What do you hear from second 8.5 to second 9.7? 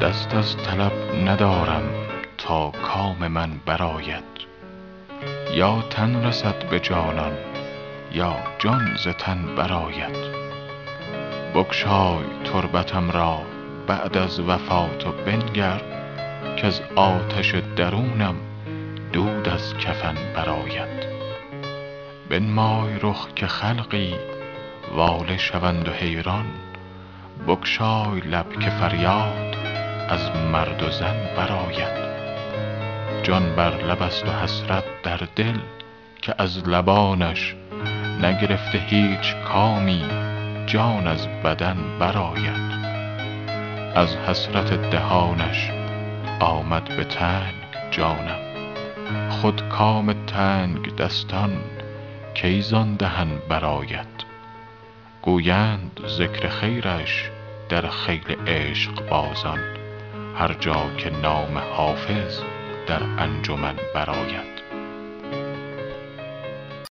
جان ز تن